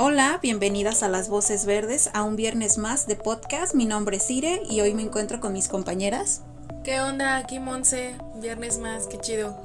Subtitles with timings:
[0.00, 3.74] Hola, bienvenidas a Las Voces Verdes, a un viernes más de podcast.
[3.74, 6.42] Mi nombre es Cire y hoy me encuentro con mis compañeras.
[6.84, 7.36] ¿Qué onda?
[7.36, 9.60] Aquí Monse, viernes más, qué chido.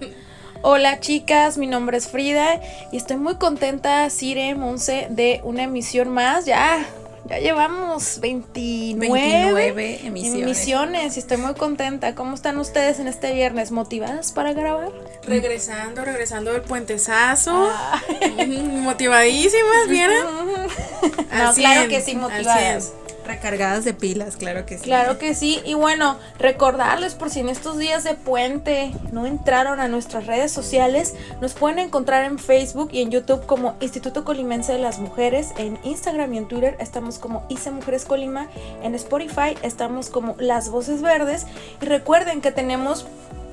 [0.62, 6.08] Hola chicas, mi nombre es Frida y estoy muy contenta, Cire, Monse, de una emisión
[6.08, 6.46] más.
[6.46, 6.86] Ya,
[7.26, 10.42] ya llevamos 29, emisiones.
[10.42, 12.14] emisiones y estoy muy contenta.
[12.14, 13.70] ¿Cómo están ustedes en este viernes?
[13.70, 14.90] ¿Motivadas para grabar?
[15.26, 17.70] Regresando, regresando del puentesazo.
[18.82, 20.26] Motivadísimas, ¿vieron?
[21.32, 22.92] no, claro que sí, motivadas.
[23.26, 24.84] Recargadas de pilas, claro que sí.
[24.84, 25.60] Claro que sí.
[25.64, 30.52] Y bueno, recordarles por si en estos días de puente no entraron a nuestras redes
[30.52, 35.52] sociales, nos pueden encontrar en Facebook y en YouTube como Instituto Colimense de las Mujeres.
[35.56, 38.48] En Instagram y en Twitter estamos como ICE Mujeres Colima.
[38.82, 41.46] En Spotify estamos como Las Voces Verdes.
[41.80, 43.06] Y recuerden que tenemos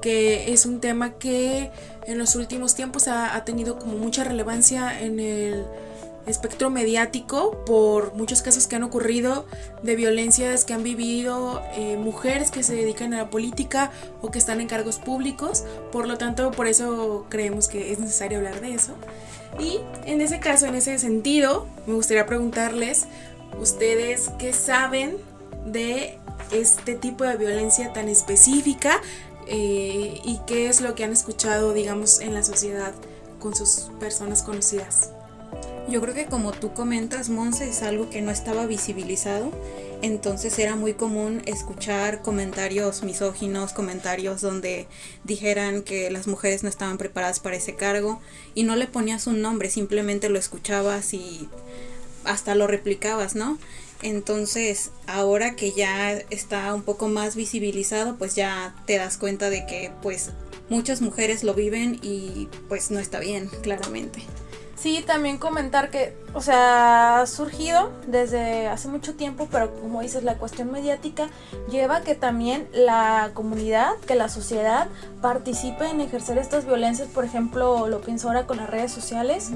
[0.00, 1.70] que es un tema que
[2.06, 5.64] en los últimos tiempos ha, tenido como mucha relevancia en el
[6.26, 9.46] espectro mediático por muchos casos que han ocurrido
[9.82, 13.92] de violencias que han vivido eh, mujeres que se dedican a la política
[14.22, 15.64] o que están en cargos públicos.
[15.90, 18.94] Por lo tanto, por eso creemos que es necesario hablar de eso.
[19.58, 23.06] Y en ese caso, en ese sentido, me gustaría preguntarles,
[23.58, 25.16] ustedes qué saben
[25.66, 26.18] de
[26.52, 29.00] este tipo de violencia tan específica
[29.46, 32.94] eh, y qué es lo que han escuchado, digamos, en la sociedad
[33.38, 35.10] con sus personas conocidas.
[35.88, 39.52] Yo creo que como tú comentas, Monse, es algo que no estaba visibilizado,
[40.02, 44.88] entonces era muy común escuchar comentarios misóginos, comentarios donde
[45.22, 48.20] dijeran que las mujeres no estaban preparadas para ese cargo
[48.54, 51.48] y no le ponías un nombre, simplemente lo escuchabas y
[52.26, 53.58] hasta lo replicabas, ¿no?
[54.02, 59.66] Entonces, ahora que ya está un poco más visibilizado, pues ya te das cuenta de
[59.66, 60.30] que pues
[60.68, 64.22] muchas mujeres lo viven y pues no está bien, claramente.
[64.76, 70.22] Sí, también comentar que, o sea, ha surgido desde hace mucho tiempo, pero como dices,
[70.22, 71.30] la cuestión mediática
[71.70, 74.88] lleva que también la comunidad, que la sociedad
[75.22, 79.48] participe en ejercer estas violencias, por ejemplo, lo pienso ahora con las redes sociales,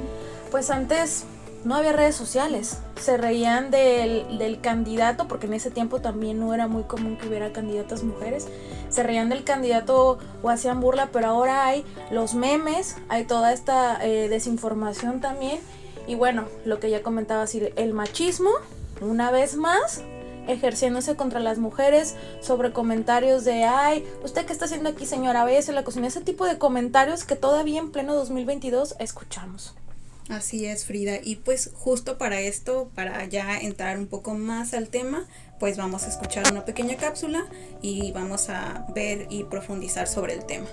[0.50, 1.24] pues antes
[1.64, 2.78] no había redes sociales.
[3.00, 7.28] Se reían del, del, candidato, porque en ese tiempo también no era muy común que
[7.28, 8.48] hubiera candidatas mujeres.
[8.88, 14.04] Se reían del candidato o hacían burla, pero ahora hay los memes, hay toda esta
[14.04, 15.60] eh, desinformación también.
[16.06, 17.44] Y bueno, lo que ya comentaba,
[17.76, 18.50] el machismo,
[19.00, 20.02] una vez más,
[20.48, 25.44] ejerciéndose contra las mujeres sobre comentarios de, ay, ¿usted qué está haciendo aquí, señora?
[25.44, 26.06] Váyase a la cocina.
[26.06, 29.74] Ese tipo de comentarios que todavía en pleno 2022 escuchamos.
[30.30, 31.18] Así es, Frida.
[31.22, 35.26] Y pues justo para esto, para ya entrar un poco más al tema,
[35.58, 37.46] pues vamos a escuchar una pequeña cápsula
[37.82, 40.68] y vamos a ver y profundizar sobre el tema.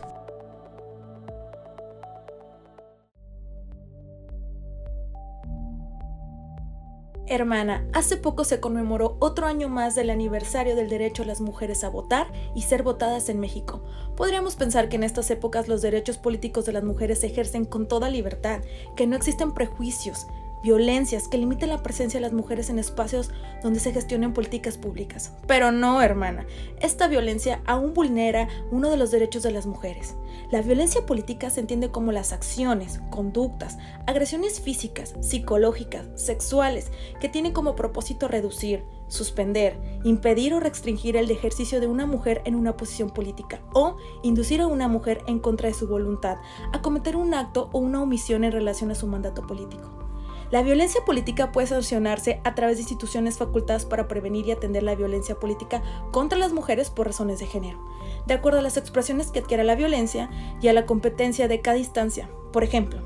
[7.29, 11.83] Hermana, hace poco se conmemoró otro año más del aniversario del derecho a las mujeres
[11.83, 13.83] a votar y ser votadas en México.
[14.15, 17.89] Podríamos pensar que en estas épocas los derechos políticos de las mujeres se ejercen con
[17.89, 18.62] toda libertad,
[18.95, 20.27] que no existen prejuicios,
[20.68, 23.31] violencias que limiten la presencia de las mujeres en espacios
[23.64, 25.31] donde se gestionen políticas públicas.
[25.48, 26.46] Pero no, hermana,
[26.81, 30.16] esta violencia aún vulnera uno de los derechos de las mujeres.
[30.52, 33.78] La violencia política se entiende como las acciones, conductas,
[34.08, 36.92] agresiones físicas, psicológicas, sexuales,
[37.22, 42.56] que tienen como propósito reducir, suspender, impedir o restringir el ejercicio de una mujer en
[42.56, 46.40] una posición política o inducir a una mujer en contra de su voluntad
[46.74, 50.06] a cometer un acto o una omisión en relación a su mandato político.
[50.49, 54.95] La violencia política puede sancionarse a través de instituciones facultadas para prevenir y atender la
[54.95, 57.79] violencia política contra las mujeres por razones de género,
[58.27, 60.29] de acuerdo a las expresiones que adquiere la violencia
[60.61, 62.29] y a la competencia de cada instancia.
[62.53, 63.01] Por ejemplo,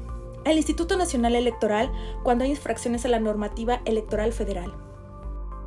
[0.45, 1.91] el Instituto Nacional Electoral
[2.21, 4.75] cuando hay infracciones a la normativa electoral federal.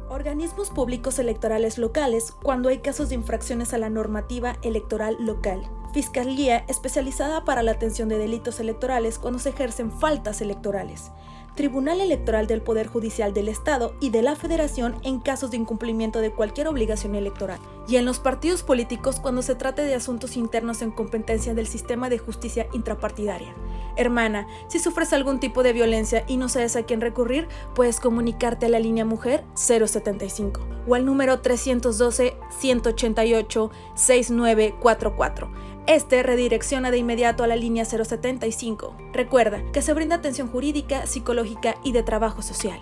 [0.09, 5.63] Organismos públicos electorales locales cuando hay casos de infracciones a la normativa electoral local.
[5.93, 11.11] Fiscalía especializada para la atención de delitos electorales cuando se ejercen faltas electorales.
[11.55, 16.21] Tribunal Electoral del Poder Judicial del Estado y de la Federación en casos de incumplimiento
[16.21, 20.83] de cualquier obligación electoral, y en los partidos políticos cuando se trate de asuntos internos
[20.83, 23.55] en competencia del sistema de justicia intrapartidaria.
[23.97, 27.47] Hermana, si sufres algún tipo de violencia y no sabes a quién recurrir,
[27.77, 36.91] puedes comunicarte a la línea Mujer 075 o al número 312 188 6944 este redirecciona
[36.91, 38.97] de inmediato a la línea 075.
[39.13, 42.81] Recuerda que se brinda atención jurídica, psicológica y de trabajo social.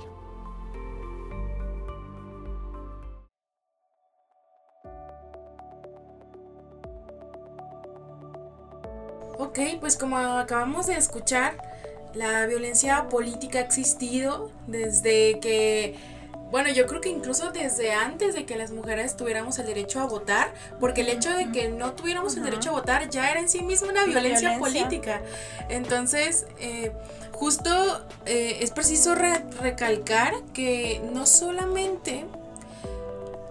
[9.38, 11.60] Ok, pues como acabamos de escuchar,
[12.14, 15.96] la violencia política ha existido desde que
[16.52, 20.06] bueno, yo creo que incluso desde antes de que las mujeres tuviéramos el derecho a
[20.06, 23.49] votar, porque el hecho de que no tuviéramos el derecho a votar ya era en
[23.49, 25.22] sí mismo una violencia, política.
[25.70, 26.93] Entonces, eh,
[27.32, 32.26] justo eh, es preciso recalcar que no solamente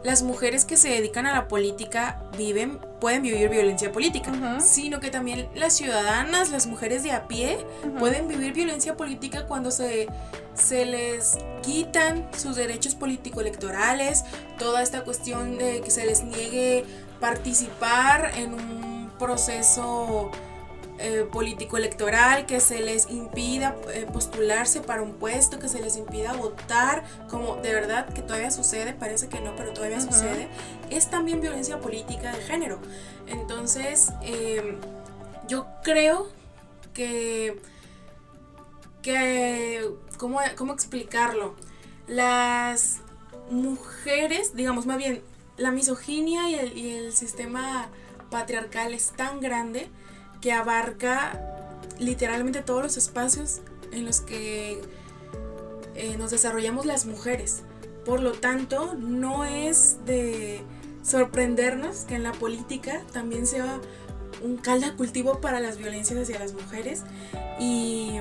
[0.03, 5.11] las mujeres que se dedican a la política viven, pueden vivir violencia política, sino que
[5.11, 7.65] también las ciudadanas, las mujeres de a pie,
[7.99, 10.07] pueden vivir violencia política cuando se,
[10.53, 14.23] se les quitan sus derechos político-electorales,
[14.57, 16.85] toda esta cuestión de que se les niegue
[17.19, 20.31] participar en un proceso
[21.01, 25.97] eh, político electoral, que se les impida eh, postularse para un puesto, que se les
[25.97, 30.47] impida votar, como de verdad que todavía sucede, parece que no, pero todavía sucede,
[30.89, 32.79] es también violencia política de género.
[33.27, 34.77] Entonces, em,
[35.47, 36.29] yo creo
[36.93, 37.59] que,
[39.01, 41.55] que ¿cómo, ¿cómo explicarlo?
[42.07, 42.99] Las
[43.49, 45.23] mujeres, digamos más bien,
[45.57, 47.89] la misoginia y el, y el sistema
[48.29, 49.89] patriarcal es tan grande
[50.41, 51.39] que abarca
[51.99, 53.61] literalmente todos los espacios
[53.91, 54.81] en los que
[55.95, 57.63] eh, nos desarrollamos las mujeres.
[58.05, 60.61] Por lo tanto, no es de
[61.03, 63.79] sorprendernos que en la política también sea
[64.41, 67.03] un caldo cultivo para las violencias hacia las mujeres.
[67.59, 68.19] Y,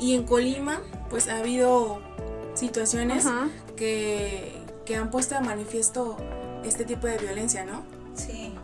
[0.00, 0.80] en Colima,
[1.10, 2.00] pues ha habido
[2.54, 3.26] situaciones
[3.76, 4.52] que,
[4.84, 6.16] que han puesto a manifiesto
[6.64, 7.82] este tipo de violencia, ¿no?
[8.14, 8.55] Sí.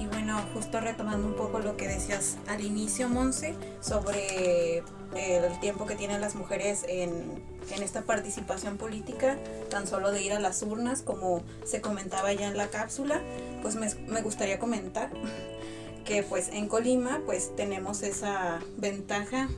[0.00, 4.78] Y bueno, justo retomando un poco lo que decías al inicio, Monse, sobre
[5.14, 7.42] el tiempo que tienen las mujeres en,
[7.82, 9.36] esta participación política,
[9.68, 13.20] tan solo de ir a las urnas, como se comentaba ya en la cápsula,
[13.60, 15.10] pues me, me gustaría comentar
[16.06, 19.50] que pues en Colima pues tenemos esa ventaja,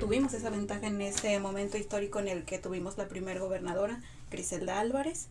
[0.00, 4.02] tuvimos esa ventaja en ese momento histórico en el que tuvimos la primera gobernadora,
[4.32, 5.28] Griselda Álvarez,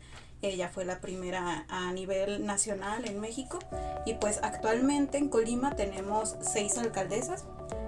[0.49, 3.59] ella fue la primera a nivel nacional en México
[4.05, 7.45] y pues actualmente en Colima tenemos seis alcaldesas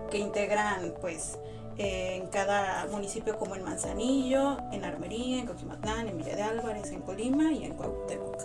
[0.09, 1.37] que integran pues
[1.77, 7.01] en cada municipio como en Manzanillo, en Armería, en Coquimatlán, en Villa de Álvarez, en
[7.01, 8.41] Colima y en Cuauhtémoc.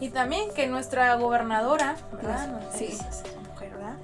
[0.00, 2.60] Y también que nuestra gobernadora, ¿verdad?
[2.74, 2.96] sí.
[3.50, 3.96] mujer, ¿verdad?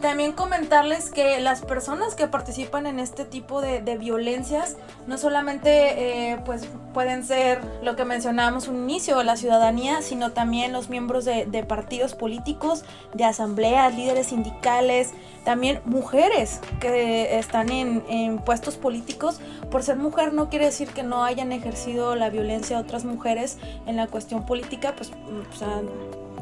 [0.00, 4.76] También comentarles que las personas que participan en este tipo de, violencias
[5.06, 10.72] no solamente eh, pues pueden ser lo que mencionábamos un inicio, la ciudadanía, sino también
[10.72, 12.84] los miembros de, partidos políticos,
[13.14, 15.12] de asambleas, líderes sindicales,
[15.44, 19.40] también mujeres que están en, en puestos políticos.
[19.70, 23.58] Por ser mujer no quiere decir que no hayan ejercido la violencia a otras mujeres
[23.86, 25.80] en la cuestión política, pues o sea,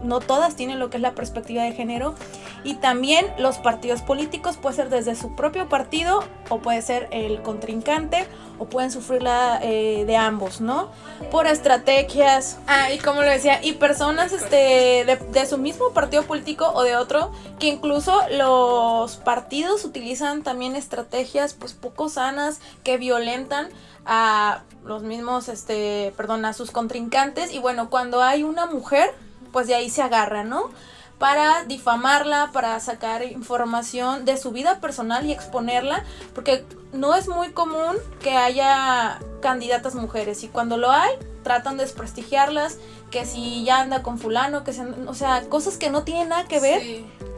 [0.05, 2.15] no todas tienen lo que es la perspectiva de género.
[2.63, 7.43] Y también los partidos políticos puede ser desde su propio partido o puede ser el
[7.43, 8.27] contrincante
[8.59, 10.91] o pueden sufrirla eh, de ambos, ¿no?
[11.31, 12.59] Por estrategias.
[12.67, 16.83] Ah, y como lo decía, y personas este, de, de, su mismo partido político o
[16.83, 23.69] de otro, que incluso los partidos utilizan también estrategias pues poco sanas que violentan
[24.07, 27.53] a los mismos, este, perdón, a sus contrincantes.
[27.53, 29.13] Y bueno, cuando hay una mujer
[29.55, 30.71] pues de ahí se agarra, ¿no?
[31.19, 37.53] Para difamarla, para sacar información de su vida personal y exponerla, porque no es muy
[37.53, 41.13] común que haya candidatas mujeres y cuando lo hay,
[41.45, 42.79] tratan de desprestigiarlas,
[43.13, 46.49] que si ya anda con fulano, que se, o sea, cosas que no tienen nada
[46.49, 46.83] que ver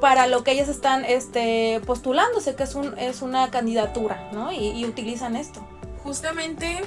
[0.01, 4.53] para lo que ellas están este, postulándose, que es, un, es una candidatura, ¿no?
[4.53, 5.61] Y, utilizan esto.
[6.03, 6.81] Justamente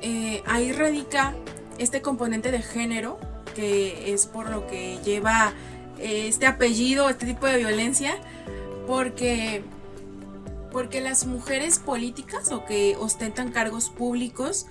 [0.00, 1.34] eh, ahí radica
[1.76, 3.18] este componente de género
[3.54, 5.52] que es por lo que lleva
[5.98, 8.14] eh, este apellido, este tipo de violencia,
[8.86, 9.62] porque,
[10.72, 14.66] porque las mujeres políticas o que ostentan cargos públicos,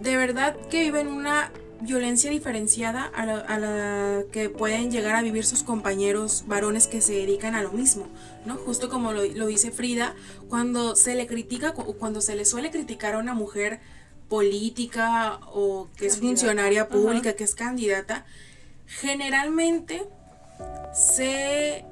[0.00, 5.62] de verdad que viven una violencia diferenciada a la, que pueden llegar a vivir sus
[5.62, 8.08] compañeros varones que se dedican a lo mismo,
[8.44, 8.56] ¿no?
[8.56, 10.14] Justo como lo, lo dice Frida,
[10.48, 13.80] cuando se le critica o cuando se le suele criticar a una mujer
[14.28, 18.24] política o que es funcionaria pública, que es candidata,
[18.86, 20.06] generalmente
[20.92, 21.84] se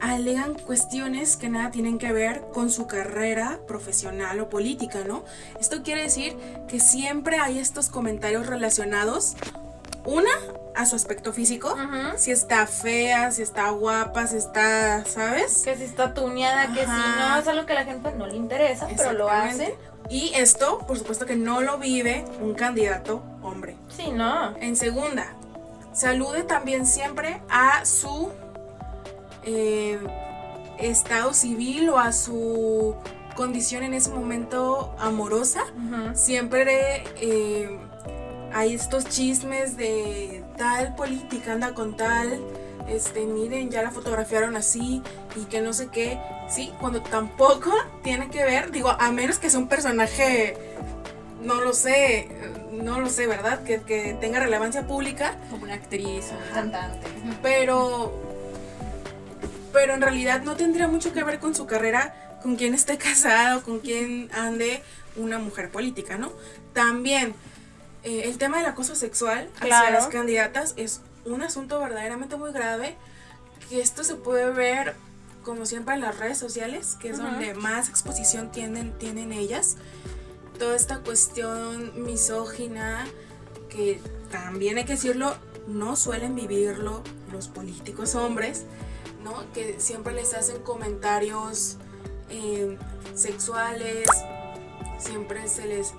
[0.00, 5.24] alegan cuestiones que nada tienen que ver con su carrera profesional o política, ¿no?
[5.58, 6.36] Esto quiere decir
[6.68, 9.34] que siempre hay estos comentarios relacionados,
[10.04, 10.30] una,
[10.74, 11.74] a su aspecto físico,
[12.16, 15.62] si está fea, si está guapa, si está, ¿sabes?
[15.64, 18.36] Que si está tuneada, que si no, es algo que a la gente no le
[18.36, 19.74] interesa, pero lo hace.
[20.10, 23.76] Y esto, por supuesto que no lo vive un candidato hombre.
[23.88, 24.56] Sí, no.
[24.58, 25.26] En segunda,
[25.92, 28.30] salude también siempre a su
[29.44, 29.98] eh,
[30.78, 32.94] estado civil o a su
[33.34, 35.64] condición en ese momento amorosa.
[36.14, 37.78] Siempre eh,
[38.52, 42.40] hay estos chismes de tal política anda con tal
[42.88, 45.02] este, miren, ya la fotografiaron así
[45.36, 47.72] y que no sé qué, sí, cuando tampoco
[48.02, 50.56] tiene que ver, digo, a menos que sea un personaje,
[51.42, 52.28] no lo sé,
[52.72, 53.62] no lo sé, ¿verdad?
[53.62, 53.78] Que,
[54.20, 55.38] tenga relevancia pública.
[55.50, 57.06] Como una actriz, un cantante.
[57.42, 58.12] Pero,
[59.72, 63.62] pero en realidad no tendría mucho que ver con su carrera, con quién esté casado,
[63.62, 64.82] con quién ande
[65.16, 66.32] una mujer política, ¿no?
[66.72, 67.34] También,
[68.02, 72.96] eh, el tema del acoso sexual hacia las candidatas es un asunto verdaderamente muy grave,
[73.68, 74.94] que esto se puede ver
[75.44, 79.76] como siempre en las redes sociales, que es donde más exposición tienen, tienen ellas.
[80.58, 83.06] Toda esta cuestión misógina,
[83.68, 85.36] que también hay que decirlo,
[85.66, 88.64] no suelen vivirlo los políticos hombres,
[89.22, 89.50] ¿no?
[89.52, 91.76] Que siempre les hacen comentarios
[92.30, 92.78] eh,
[93.14, 94.08] sexuales,
[94.98, 95.92] siempre se les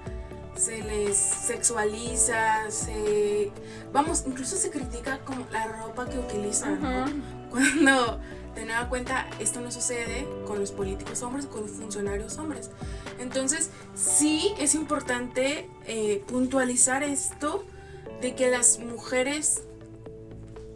[0.56, 3.52] se les sexualiza, se...
[3.92, 8.20] Vamos, incluso se critica como la ropa que utilizan, Cuando
[8.56, 12.72] de nada cuenta esto no sucede con los políticos hombres, con los funcionarios hombres.
[13.20, 17.66] Entonces, sí es importante eh, puntualizar esto
[18.22, 19.64] de que las mujeres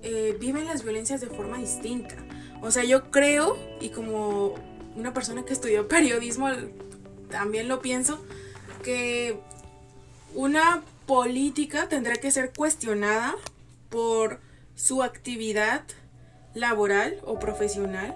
[0.02, 2.16] eh, viven las violencias de forma distinta.
[2.62, 4.56] O sea, yo creo, y como
[4.96, 6.50] una persona que estudió periodismo,
[7.30, 8.24] también lo pienso,
[8.84, 9.40] que
[10.36, 13.36] una política tendrá que ser cuestionada
[13.90, 14.40] por
[14.76, 15.84] su actividad
[16.60, 18.16] laboral o profesional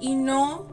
[0.00, 0.66] y no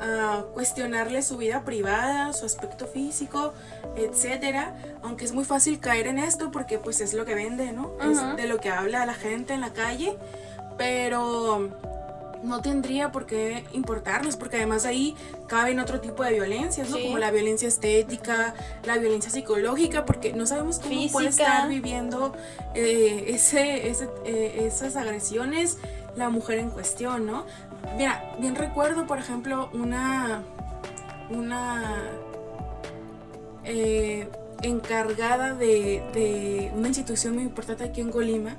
[0.00, 3.52] ah, cuestionarle su vida privada, su aspecto físico,
[3.96, 7.92] etcétera, aunque es muy fácil caer en esto porque pues es lo que vende, ¿no?
[8.00, 10.16] Es de lo que habla la gente en la calle,
[10.76, 11.70] pero
[12.42, 15.16] no tendría por qué importarnos, porque además ahí
[15.46, 16.98] caben otro tipo de violencias, ¿no?
[17.00, 18.54] Como la violencia estética,
[18.84, 22.34] la violencia psicológica, porque no sabemos cómo puede estar viviendo
[22.74, 25.78] eh, ese, eh, esas agresiones
[26.16, 27.46] la mujer en cuestión, ¿no?
[27.96, 30.42] Mira, bien recuerdo, por ejemplo, una,
[31.30, 32.02] una
[33.64, 34.28] eh,
[34.62, 38.56] encargada de, de una institución muy importante aquí en Colima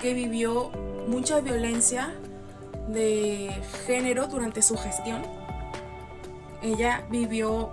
[0.00, 0.70] que vivió
[1.08, 2.12] mucha violencia
[2.88, 5.22] de género durante su gestión.
[6.62, 7.70] Ella vivió,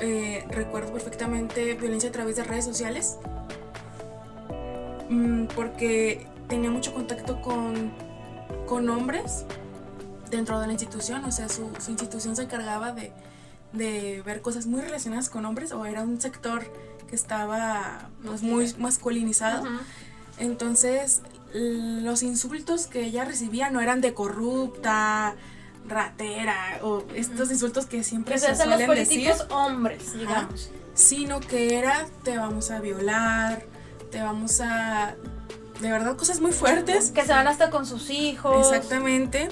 [0.00, 3.18] eh, recuerdo perfectamente, violencia a través de redes sociales,
[5.08, 7.92] mm, porque tenía mucho contacto con,
[8.66, 9.44] con hombres
[10.30, 13.12] dentro de la institución, o sea, su, su institución se encargaba de,
[13.72, 16.64] de, ver cosas muy relacionadas con hombres, o era un sector
[17.08, 19.64] que estaba pues, muy masculinizado.
[20.38, 21.22] Entonces,
[21.54, 25.36] los insultos que ella recibía no eran de corrupta,
[25.86, 30.70] ratera, o estos insultos que siempre se suelen los políticos hombres, digamos.
[30.94, 33.64] sino que era, te vamos a violar,
[34.10, 35.14] te vamos a...
[35.80, 37.10] De verdad, cosas muy fuertes.
[37.10, 38.68] Que se van hasta con sus hijos.
[38.68, 39.48] Exactamente.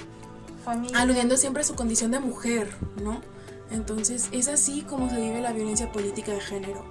[0.95, 3.21] Aludiendo siempre a su condición de mujer, ¿no?
[3.73, 6.85] Entonces, es así como se vive la violencia política de género.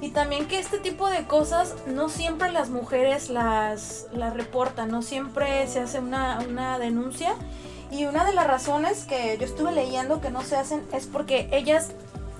[0.00, 5.02] Y también que este tipo de cosas no siempre las mujeres las, las reportan, no
[5.02, 7.34] siempre se hace una, una denuncia.
[7.90, 11.48] Y una de las razones que yo estuve leyendo que no se hacen es porque
[11.52, 11.92] ellas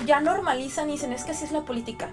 [0.05, 2.11] ya normalizan y dicen es que así es la política.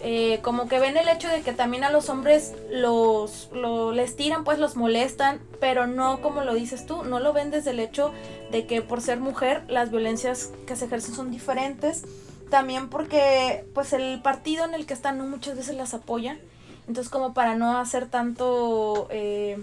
[0.00, 3.50] Eh, como que ven el hecho de que también a los hombres los
[3.94, 7.70] les tiran, pues los molestan, pero no como lo dices tú, no lo ven desde
[7.70, 8.12] el hecho
[8.52, 12.04] de que por ser mujer las violencias que se ejercen son diferentes.
[12.50, 16.38] También porque pues el partido en el que están muchas veces las apoya.
[16.86, 19.62] Entonces como para no hacer tanto, eh,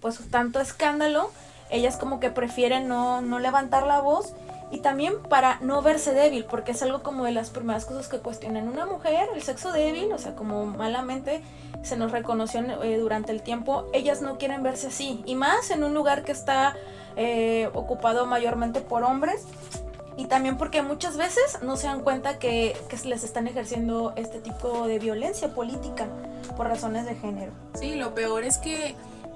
[0.00, 1.30] pues tanto escándalo,
[1.70, 4.34] ellas como que prefieren no, no levantar la voz
[4.70, 8.18] y también para no verse débil, porque es algo como de las primeras cosas que
[8.18, 11.42] cuestionan una mujer, el sexo débil, o sea, como malamente
[11.82, 15.84] se nos reconoció eh, durante el tiempo, ellas no quieren verse así, y más en
[15.84, 16.74] un lugar que está
[17.16, 19.44] eh, ocupado mayormente por hombres,
[20.16, 24.40] y también porque muchas veces no se dan cuenta que, que les están ejerciendo este
[24.40, 26.06] tipo de violencia política
[26.56, 27.52] por razones de género.
[27.74, 28.94] Sí, lo peor es que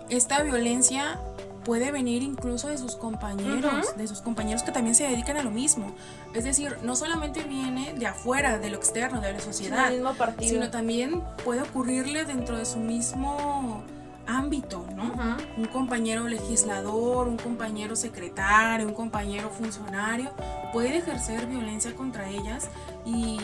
[0.09, 1.19] esta violencia
[1.65, 5.51] puede venir incluso de sus compañeros, de sus compañeros que también se dedican a lo
[5.51, 5.95] mismo.
[6.35, 9.93] Es decir, no solamente viene de afuera, de lo externo, de la sociedad,
[10.41, 13.83] sino también puede ocurrirle dentro de su mismo
[14.29, 15.15] ámbito, ¿no?
[15.57, 20.31] Un compañero legislador, un compañero secretario, un compañero funcionario
[20.73, 22.69] puede ejercer violencia contra ellas
[23.05, 23.39] y,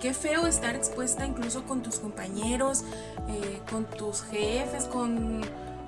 [0.00, 2.82] qué feo estar expuesta incluso con tus compañeros,
[3.28, 5.42] eh, con tus jefes, con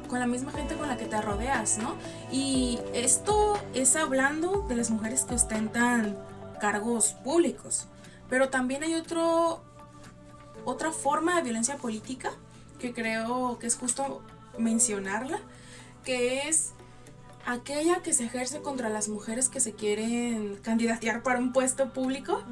[0.08, 1.94] con la misma gente con la que te rodeas, ¿no?
[2.30, 6.16] Y esto es hablando de las mujeres que ostentan
[6.60, 7.86] cargos públicos.
[8.28, 9.62] Pero también hay otro,
[10.64, 12.30] otra forma de violencia política
[12.78, 14.23] que creo que es justo
[14.58, 15.38] mencionarla,
[16.04, 16.73] que es
[17.47, 22.43] aquella que se ejerce contra las mujeres que se quieren candidatear para un puesto público.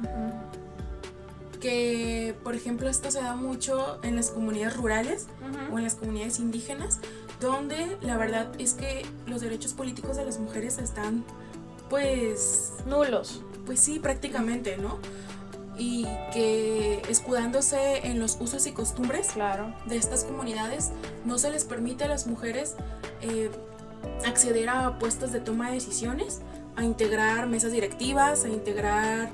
[1.59, 5.27] Que, por ejemplo, esto se da mucho en las comunidades rurales
[5.71, 6.99] o en las comunidades indígenas,
[7.39, 11.23] donde la verdad es que los derechos políticos de las mujeres están
[11.89, 13.43] pues nulos.
[13.65, 14.99] Pues sí, prácticamente, ¿no?
[15.77, 19.73] Y que escudándose en los usos y costumbres claro.
[19.87, 20.91] de estas comunidades,
[21.25, 22.75] no se les permite a las mujeres
[23.21, 23.49] eh,
[24.25, 26.41] acceder a puestos de toma de decisiones,
[26.75, 29.31] a integrar mesas directivas, a integrar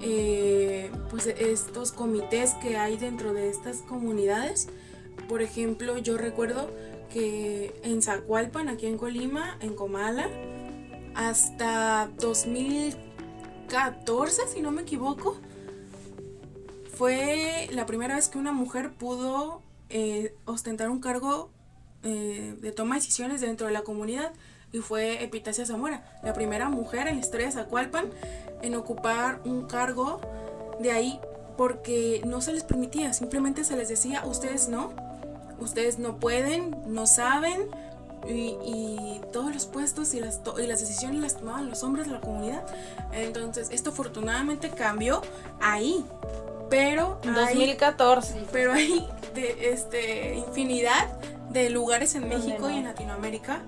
[0.00, 4.68] eh, pues estos comités que hay dentro de estas comunidades.
[5.28, 6.70] Por ejemplo, yo recuerdo
[7.12, 10.28] que en Zacualpan, aquí en Colima, en Comala,
[11.14, 15.40] hasta 2014, si no me equivoco,
[16.98, 21.48] fue la primera vez que una mujer pudo eh, ostentar un cargo
[22.02, 24.32] eh, de toma de decisiones dentro de la comunidad
[24.72, 28.06] y fue Epitacia Zamora, la primera mujer en la historia de Zacualpan
[28.62, 30.20] en ocupar un cargo
[30.80, 31.20] de ahí
[31.56, 34.92] porque no se les permitía, simplemente se les decía, ustedes no,
[35.60, 37.70] ustedes no pueden, no saben,
[38.28, 42.20] y, todos los puestos y las, y las decisiones las tomaban los hombres de la
[42.20, 42.66] comunidad.
[43.12, 45.20] Entonces, esto afortunadamente cambió
[45.60, 46.04] ahí.
[46.70, 48.46] Pero en 2014.
[48.52, 51.18] pero hay de, este, infinidad
[51.50, 53.60] de lugares en México y en Latinoamérica,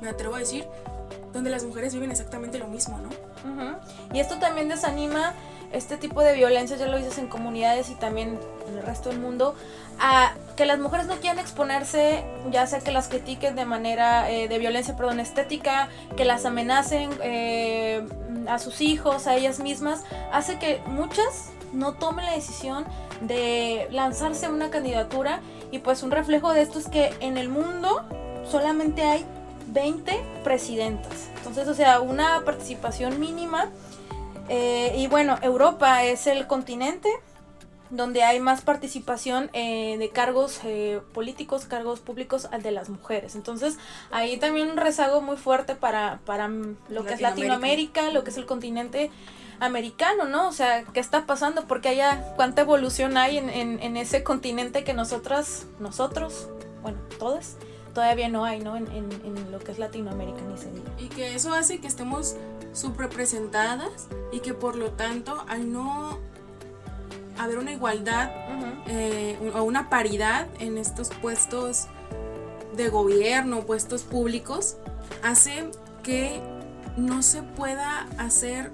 [0.00, 0.66] me atrevo a decir,
[1.32, 3.10] donde las mujeres viven exactamente lo mismo, ¿no?
[4.12, 5.34] Y esto también desanima
[5.72, 8.38] este tipo de violencia, ya lo dices en comunidades y también
[8.68, 9.54] en el resto del mundo,
[10.00, 14.48] a que las mujeres no quieran exponerse, ya sea que las critiquen de manera eh,
[14.48, 18.06] de violencia, perdón, estética, que las amenacen eh,
[18.48, 22.84] a sus hijos, a ellas mismas, hace que muchas no tomen la decisión
[23.20, 27.48] de lanzarse a una candidatura y pues un reflejo de esto es que en el
[27.48, 28.02] mundo
[28.50, 29.24] solamente hay
[29.68, 30.12] 20
[30.42, 31.28] presidentas.
[31.36, 33.70] Entonces, o sea, una participación mínima.
[34.48, 37.08] Eh, y bueno, Europa es el continente
[37.90, 43.34] donde hay más participación eh, de cargos eh, políticos, cargos públicos de las mujeres.
[43.34, 43.76] Entonces,
[44.10, 48.36] ahí también un rezago muy fuerte para, para lo que es Latinoamérica, lo que es
[48.36, 49.10] el continente
[49.60, 50.48] americano, ¿no?
[50.48, 51.66] O sea, ¿qué está pasando?
[51.66, 56.48] Porque haya cuánta evolución hay en, en, ese continente que nosotras, nosotros,
[56.82, 57.56] bueno, todas,
[57.94, 58.76] todavía no hay, ¿no?
[58.76, 60.90] En, en, lo que es Latinoamérica, ni se diga.
[60.98, 62.36] Y que eso hace que estemos
[62.72, 66.18] subrepresentadas y que por lo tanto, al no
[67.38, 68.30] haber una igualdad
[68.86, 71.86] eh, o una paridad en estos puestos
[72.76, 74.76] de gobierno, puestos públicos,
[75.22, 75.70] hace
[76.02, 76.40] que
[76.96, 78.70] no se pueda hacer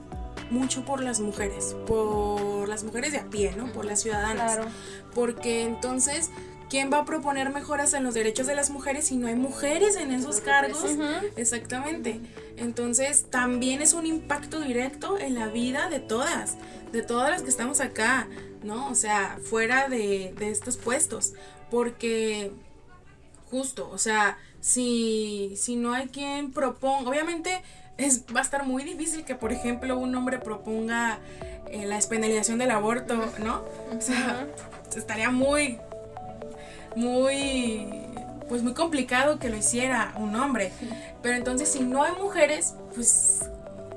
[0.53, 3.73] mucho por las mujeres, por las mujeres de a pie, ¿no?
[3.73, 4.59] Por las ciudadanas.
[5.15, 6.31] Porque entonces,
[6.69, 9.97] ¿quién va a proponer mejoras en los derechos de las mujeres si no hay mujeres
[9.97, 10.85] en esos cargos?
[11.37, 12.21] Exactamente.
[12.57, 16.57] Entonces, también es un impacto directo en la vida de todas,
[16.93, 18.29] de todas las que estamos acá,
[18.63, 18.91] ¿no?
[18.91, 21.33] O sea, fuera de, de estos puestos.
[21.71, 22.53] Porque,
[23.51, 27.63] justo, o sea, si, si no hay quien proponga, obviamente
[27.99, 31.19] es, va a estar muy difícil que, por ejemplo, un hombre proponga
[31.71, 33.63] eh, la despenalización del aborto, ¿no?
[33.97, 34.47] O sea,
[34.97, 35.79] estaría muy,
[36.97, 37.87] muy,
[38.49, 40.73] pues muy complicado que lo hiciera un hombre.
[41.23, 43.51] Pero entonces, si no hay mujeres, pues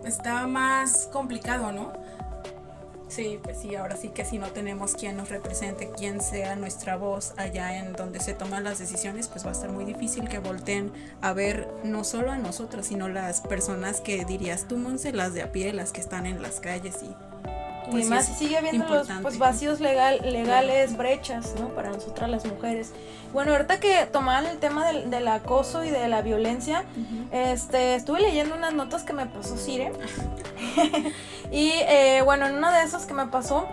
[0.05, 1.93] está más complicado, ¿no?
[3.07, 6.95] Sí, pues sí, ahora sí que si no tenemos quien nos represente, quien sea nuestra
[6.97, 10.39] voz allá en donde se toman las decisiones, pues va a estar muy difícil que
[10.39, 10.91] volteen
[11.21, 15.43] a ver no solo a nosotros, sino las personas que dirías tú, Monse, las de
[15.43, 17.13] a pie, las que están en las calles y
[17.91, 21.69] pues y más sigue habiendo los pues, vacíos legal, legales, brechas, ¿no?
[21.69, 22.91] Para nosotras las mujeres.
[23.33, 26.83] Bueno, ahorita que tomaban el tema del, del acoso y de la violencia,
[27.31, 29.91] este, estuve leyendo unas notas que me pasó Cire.
[31.51, 33.67] y eh, bueno, en una de esas que me pasó,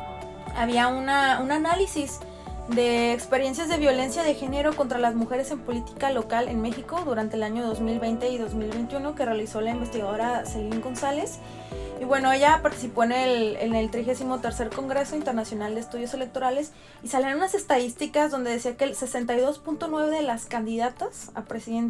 [0.56, 2.20] había una, un análisis
[2.68, 7.36] de experiencias de violencia de género contra las mujeres en política local en México durante
[7.36, 11.38] el año 2020 y 2021 que realizó la investigadora Celine González.
[12.00, 16.72] Y bueno, ella participó en el, en el 33 Congreso Internacional de Estudios Electorales
[17.04, 21.44] y salieron unas estadísticas donde decía que el 62.9 de las candidatas a,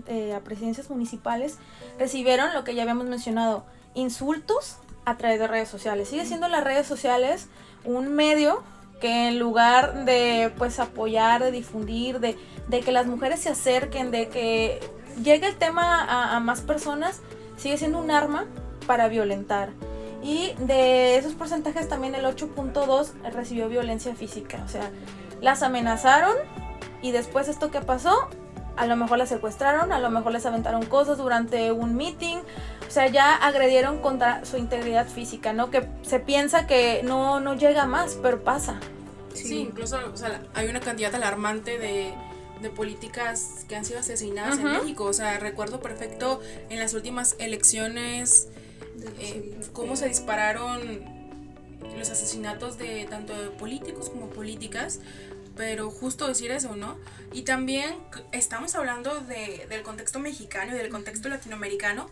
[0.08, 1.56] eh, a presidencias municipales
[1.98, 3.64] recibieron lo que ya habíamos mencionado,
[3.94, 6.08] insultos a través de redes sociales.
[6.08, 7.48] Sigue siendo las redes sociales
[7.84, 8.62] un medio
[9.00, 12.36] que en lugar de pues apoyar, de difundir, de,
[12.68, 14.78] que las mujeres se acerquen, de que
[15.22, 17.20] llegue el tema a, más personas,
[17.56, 18.46] sigue siendo un arma
[18.86, 19.70] para violentar.
[20.22, 24.62] Y de esos porcentajes también el 8.2 recibió violencia física.
[24.64, 24.88] O sea,
[25.40, 26.36] las amenazaron
[27.02, 28.28] y después esto que pasó,
[28.76, 32.38] a lo mejor las secuestraron, a lo mejor les aventaron cosas durante un meeting.
[32.92, 35.70] O sea, ya agredieron contra su integridad física, ¿no?
[35.70, 38.80] Que se piensa que no, no llega más, pero pasa.
[39.32, 39.98] Sí, incluso
[40.52, 42.12] hay una cantidad alarmante de,
[42.76, 45.04] políticas que han sido asesinadas en México.
[45.04, 48.48] O sea, recuerdo perfecto en las últimas elecciones
[49.18, 50.82] eh, cómo se dispararon
[51.96, 55.00] los asesinatos de tanto de políticos como políticas.
[55.56, 56.98] Pero justo decir eso, ¿no?
[57.32, 57.94] Y también
[58.32, 62.10] estamos hablando de, del contexto mexicano y del contexto latinoamericano,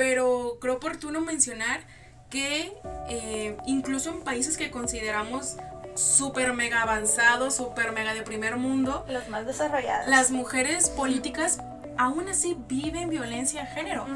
[0.00, 1.82] pero creo oportuno mencionar
[2.30, 2.72] que
[3.10, 5.56] eh, incluso en países que consideramos
[5.94, 9.04] súper mega avanzados, súper mega de primer mundo.
[9.10, 10.08] Los más desarrollados.
[10.08, 11.60] Las mujeres políticas
[11.98, 14.06] aún así viven violencia de género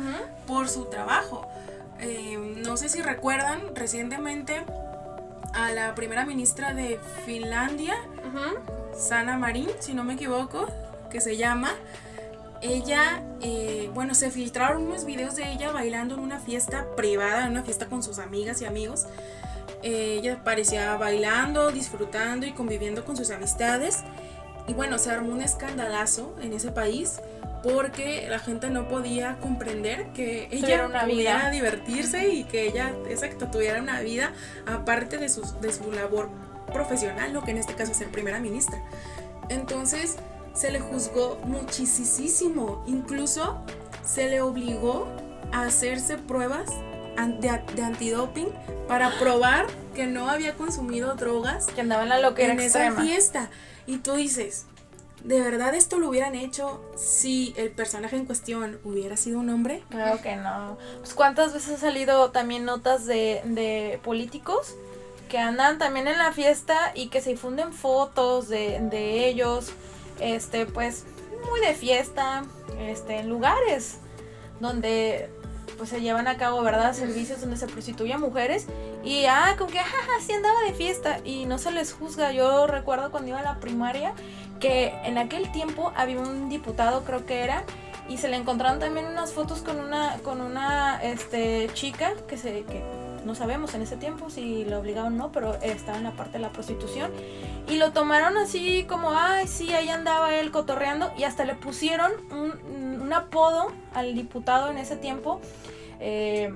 [0.47, 1.47] por su trabajo.
[2.01, 4.65] Eh, no sé si recuerdan recientemente
[5.53, 7.95] a la primera ministra de Finlandia,
[8.97, 10.67] Sana Marin, si no me equivoco,
[11.11, 11.73] que se llama.
[12.63, 17.53] Ella, eh, bueno, se filtraron unos videos de ella bailando en una fiesta privada, en
[17.53, 19.07] una fiesta con sus amigas y amigos
[19.85, 24.03] ella parecía bailando, disfrutando y conviviendo con sus amistades.
[24.67, 27.21] Y bueno, se armó un escandalazo en ese país
[27.63, 33.49] porque la gente no podía comprender que ella una pudiera divertirse y que ella, exacto,
[33.49, 34.33] tuviera una vida
[34.67, 36.31] aparte de su, de su labor
[36.73, 38.79] profesional, lo que en este caso es ser primera ministra.
[39.49, 40.17] Entonces
[40.55, 43.59] se le juzgó muchísimo, incluso
[44.05, 45.07] se le obligó
[45.53, 46.71] a hacerse pruebas
[47.41, 48.49] de, de antidoping
[48.89, 51.67] para probar que no había consumido drogas.
[51.67, 53.51] Que andaba en la loquera En esa fiesta.
[53.87, 54.67] Y tú dices,
[55.23, 59.83] ¿de verdad esto lo hubieran hecho si el personaje en cuestión hubiera sido un hombre?
[59.91, 60.79] Claro que no.
[60.99, 64.75] Pues cuántas veces ha salido también notas de, de políticos
[65.29, 69.73] que andan también en la fiesta y que se difunden fotos de, de ellos,
[70.21, 71.05] este, pues,
[71.51, 72.45] muy de fiesta,
[72.79, 73.99] este, en lugares
[74.61, 75.31] donde
[75.77, 76.93] pues se llevan a cabo, ¿verdad?
[76.93, 78.67] Servicios donde se prostituyen mujeres
[79.03, 82.33] y, ah, con que, jaja, sí andaba de fiesta y no se les juzga.
[82.33, 84.15] Yo recuerdo cuando iba a la primaria
[84.61, 87.65] que en aquel tiempo había un diputado, creo que era,
[88.09, 92.63] y se le encontraron también unas fotos con una, con una, este, chica que se,
[92.65, 92.83] que
[93.25, 96.35] no sabemos en ese tiempo si lo obligaron o no, pero estaba en la parte
[96.35, 97.11] de la prostitución.
[97.69, 101.13] Y lo tomaron así como, ay, sí, ahí andaba él cotorreando.
[101.17, 105.41] Y hasta le pusieron un, un apodo al diputado en ese tiempo.
[106.01, 106.53] Eh,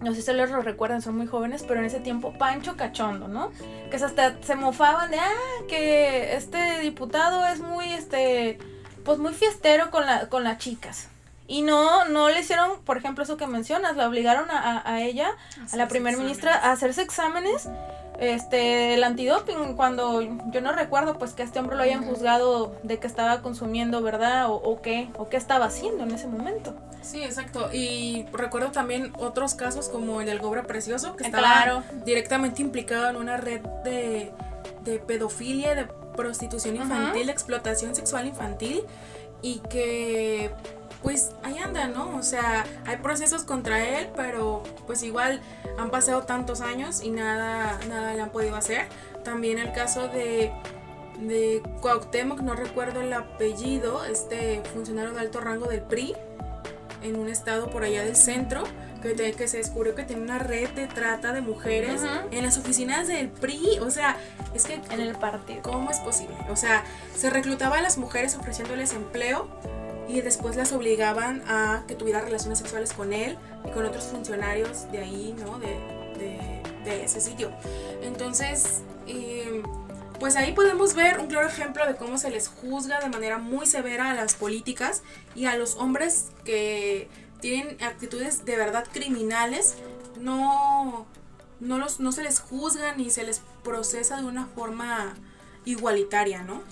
[0.00, 3.28] no sé si les lo recuerdan, son muy jóvenes, pero en ese tiempo Pancho Cachondo,
[3.28, 3.50] ¿no?
[3.90, 8.58] Que hasta se mofaban de, ah, que este diputado es muy, este,
[9.04, 11.08] pues muy fiestero con, la, con las chicas.
[11.48, 15.30] Y no, no le hicieron, por ejemplo, eso que mencionas, la obligaron a, a ella,
[15.72, 17.68] a la primer ministra, a hacerse exámenes
[18.18, 22.74] este el antidoping cuando yo no recuerdo pues que a este hombre lo hayan juzgado
[22.82, 26.74] de que estaba consumiendo verdad o, o, qué o qué estaba haciendo en ese momento.
[27.02, 27.70] Sí exacto.
[27.72, 33.16] Y recuerdo también otros casos como el del Gobra Precioso que estaba directamente implicado en
[33.16, 34.32] una red de,
[34.82, 35.84] de pedofilia de
[36.16, 38.82] prostitución infantil de explotación sexual infantil
[39.42, 40.50] y que
[41.02, 42.16] pues ahí anda, ¿no?
[42.16, 45.40] O sea, hay procesos contra él, pero pues igual
[45.78, 48.86] han pasado tantos años y nada, nada le han podido hacer.
[49.24, 50.52] También el caso de,
[51.20, 56.14] de Cuauhtémoc, no recuerdo el apellido, este funcionario de alto rango del PRI,
[57.02, 58.64] en un estado por allá del centro,
[59.02, 63.06] que, que se descubrió que tiene una red de trata de mujeres en las oficinas
[63.06, 63.78] del PRI.
[63.80, 64.16] O sea,
[64.54, 64.80] es que...
[64.90, 65.62] En el partido.
[65.62, 66.36] ¿Cómo es posible?
[66.50, 69.48] O sea, se reclutaba a las mujeres ofreciéndoles empleo
[70.08, 74.90] y después las obligaban a que tuviera relaciones sexuales con él y con otros funcionarios
[74.92, 75.58] de ahí, ¿no?
[75.58, 75.78] De,
[76.18, 77.50] de, de ese sitio.
[78.02, 78.82] Entonces,
[80.18, 83.66] pues ahí podemos ver un claro ejemplo de cómo se les juzga de manera muy
[83.66, 85.02] severa a las políticas
[85.34, 87.08] y a los hombres que
[87.40, 89.74] tienen actitudes de verdad criminales,
[90.18, 91.06] no,
[91.60, 95.14] no, los, no se les juzga ni se les procesa de una forma
[95.64, 96.62] igualitaria, ¿no?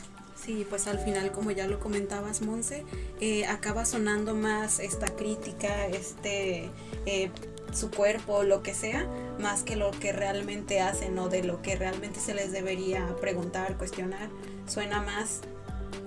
[0.45, 2.85] Sí, pues al final, como ya lo comentabas, Monse,
[3.19, 6.71] eh, acaba sonando más esta crítica, este,
[7.07, 7.31] eh,
[7.73, 9.07] su cuerpo, lo que sea,
[9.41, 13.79] más que lo que realmente hacen o de lo que realmente se les debería preguntar,
[13.79, 14.29] cuestionar.
[14.67, 15.41] Suena más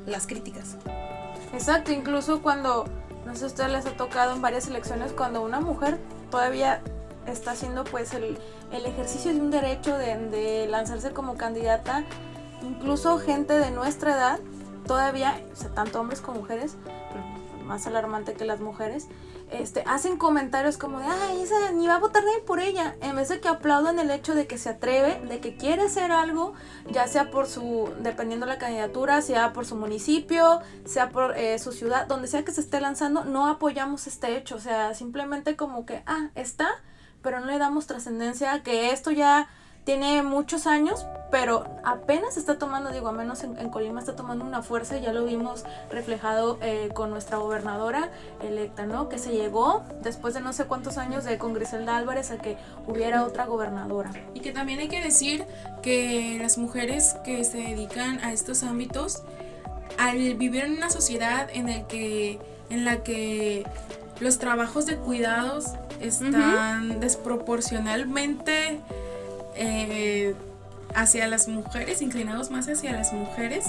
[0.06, 0.78] las críticas.
[1.52, 2.86] Exacto, incluso cuando,
[3.26, 5.98] no sé ustedes les ha tocado en varias elecciones, cuando una mujer
[6.30, 6.84] todavía
[7.26, 8.38] está haciendo pues el,
[8.72, 12.06] el ejercicio de un derecho de, de lanzarse como candidata,
[12.62, 14.40] incluso gente de nuestra edad,
[14.86, 15.42] todavía,
[15.76, 16.76] tanto hombres como mujeres,
[17.66, 19.08] más alarmante que las mujeres,
[19.52, 23.16] este, hacen comentarios como de, ay, esa ni va a votar nadie por ella, en
[23.16, 26.54] vez de que aplaudan el hecho de que se atreve, de que quiere hacer algo,
[26.92, 31.60] ya sea por su, dependiendo de la candidatura, sea por su municipio, sea por eh,
[31.60, 35.56] su ciudad, donde sea que se esté lanzando, no apoyamos este hecho, o sea, simplemente
[35.56, 36.68] como que, ah, está,
[37.22, 39.48] pero no le damos trascendencia a que esto ya
[39.88, 44.62] tiene muchos años, pero apenas está tomando, digo, a menos en, Colima está tomando una
[44.62, 48.12] fuerza, ya lo vimos reflejado eh, con nuestra gobernadora
[48.44, 49.08] electa, ¿no?
[49.08, 52.58] Que se llegó después de no sé cuántos años de con Griselda Álvarez a que
[52.86, 54.12] hubiera otra gobernadora.
[54.34, 55.46] Y que también hay que decir
[55.82, 59.24] que las mujeres que se dedican a estos ámbitos,
[59.98, 63.66] al vivir en una sociedad en, el que, en la que
[64.20, 65.68] los trabajos de cuidados
[66.02, 68.82] están desproporcionalmente
[69.58, 70.36] eh,
[70.96, 73.66] hacia las mujeres, inclinados más hacia las mujeres,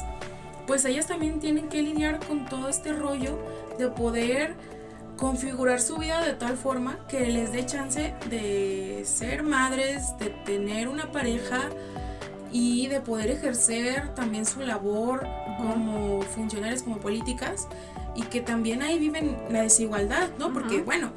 [0.66, 3.38] pues ellas también tienen que lidiar con todo este rollo
[3.79, 4.55] de poder
[5.16, 10.88] configurar su vida de tal forma que les dé chance de ser madres, de tener
[10.88, 11.70] una pareja
[12.53, 15.27] y de poder ejercer también su labor
[15.59, 17.66] como funcionarios, como políticas
[18.14, 20.53] y que también ahí viven la desigualdad, ¿no?
[20.53, 21.12] Porque bueno,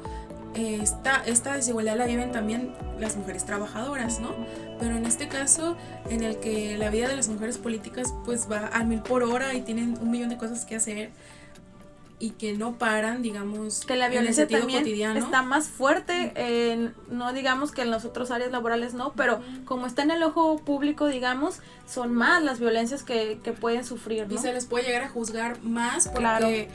[0.54, 4.34] esta, esta desigualdad la viven también las mujeres trabajadoras, ¿no?
[4.78, 5.76] Pero en este caso,
[6.10, 9.54] en el que la vida de las mujeres políticas pues va a mil por hora
[9.54, 11.10] y tienen un millón de cosas que hacer
[12.22, 14.86] y que no paran, digamos, que la violencia también
[15.16, 19.88] está más fuerte, en, no digamos que en las otras áreas laborales no, pero como
[19.88, 24.34] está en el ojo público, digamos, son más las violencias que, que pueden sufrir, ¿no?
[24.36, 26.68] Y se les puede llegar a juzgar más porque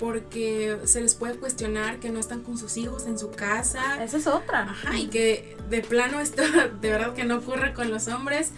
[0.00, 4.02] porque se les puede cuestionar que no están con sus hijos en su casa.
[4.02, 4.62] Esa es otra.
[4.62, 6.42] Ajá, y que de plano esto
[6.80, 8.50] de verdad que no ocurre con los hombres,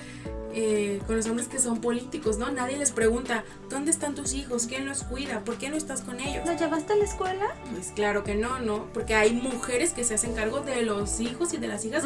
[0.54, 2.52] eh, con los hombres que son políticos, ¿no?
[2.52, 4.66] Nadie les pregunta, ¿dónde están tus hijos?
[4.66, 5.40] ¿Quién los cuida?
[5.40, 6.46] ¿Por qué no estás con ellos?
[6.46, 7.54] ¿Los llevaste a la escuela?
[7.72, 8.86] Pues claro que no, ¿no?
[8.92, 12.04] Porque hay mujeres que se hacen cargo de los hijos y de las hijas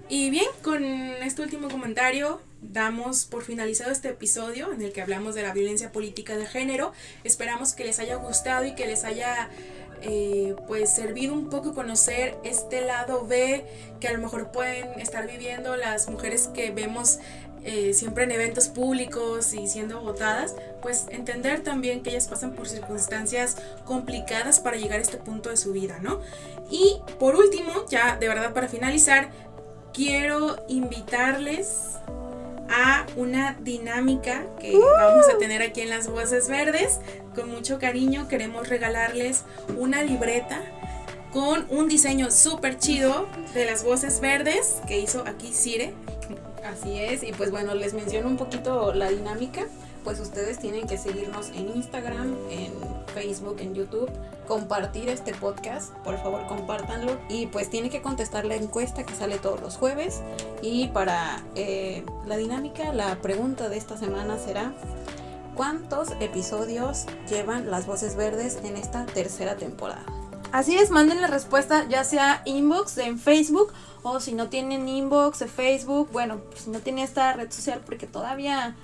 [0.08, 5.34] Y bien, con este último comentario damos por finalizado este episodio en el que hablamos
[5.34, 6.92] de la violencia política de género.
[7.24, 9.50] Esperamos que les haya gustado y que les haya
[10.02, 13.64] eh, pues servido un poco conocer este lado B
[14.00, 17.18] que a lo mejor pueden estar viviendo las mujeres que vemos
[17.62, 22.66] eh, siempre en eventos públicos y siendo votadas, pues entender también que ellas pasan por
[22.66, 26.20] circunstancias complicadas para llegar a este punto de su vida, ¿no?
[26.70, 29.28] Y por último, ya de verdad para finalizar,
[29.92, 31.98] quiero invitarles
[32.70, 37.00] a una dinámica que vamos a tener aquí en las Voces Verdes.
[37.40, 39.44] Con mucho cariño queremos regalarles
[39.78, 40.60] una libreta
[41.32, 45.94] con un diseño súper chido de las Voces Verdes que hizo aquí Cire.
[46.62, 49.62] Así es, y pues bueno, les menciono un poquito la dinámica.
[50.04, 52.72] Pues ustedes tienen que seguirnos en Instagram, en
[53.14, 54.10] Facebook, en YouTube,
[54.46, 59.38] compartir este podcast, por favor compártanlo y pues tiene que contestar la encuesta que sale
[59.38, 60.20] todos los jueves
[60.62, 64.72] y para eh, la dinámica, la pregunta de esta semana será
[65.54, 70.04] ¿cuántos episodios llevan las voces verdes en esta tercera temporada?
[70.52, 75.38] Así es, manden la respuesta ya sea inbox en Facebook o si no tienen inbox
[75.38, 78.74] de Facebook, bueno, pues si no tienen esta red social porque todavía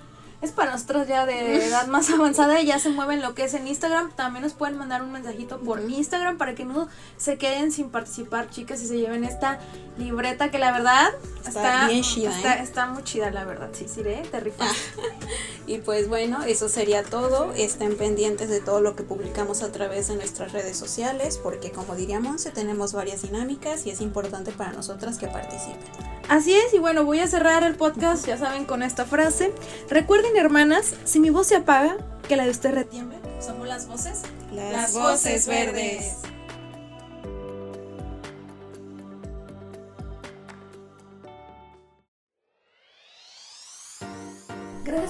[0.43, 3.55] es para nosotros ya de edad más avanzada y ya se mueven lo que es
[3.55, 4.13] en Instagram.
[4.13, 8.51] También nos pueden mandar un mensajito por Instagram para que no se queden sin participar,
[8.51, 9.59] chicas, y se lleven esta
[9.99, 11.09] libreta que la verdad
[11.47, 12.31] está, bien chida.
[12.31, 12.63] ¿eh?
[12.63, 13.71] Está, muy chida, la verdad.
[13.73, 14.23] Sí, sí, ¿eh?
[14.31, 14.73] te rifas.
[15.67, 17.53] y pues bueno, eso sería todo.
[17.55, 21.97] Estén pendientes de todo lo que publicamos a través de nuestras redes sociales, porque como
[21.97, 26.16] diríamos, tenemos varias dinámicas y es importante para nosotras que participen.
[26.29, 29.53] Así es, y bueno, voy a cerrar el podcast, ya saben, con esta frase.
[29.89, 31.97] Recuerden, hermanas, si mi voz se apaga,
[32.29, 33.19] que la de usted retiemble.
[33.41, 34.23] Somos las voces.
[34.53, 36.17] Las, voces verdes.